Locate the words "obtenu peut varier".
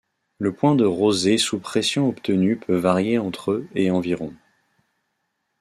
2.09-3.19